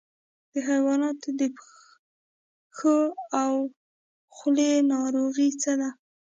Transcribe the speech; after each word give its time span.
د 0.53 0.55
حیواناتو 0.69 1.29
د 1.39 1.41
پښو 1.57 2.99
او 3.41 3.53
خولې 4.35 4.71
ناروغي 4.93 5.49
څه 5.61 5.71
ده؟ 5.79 5.89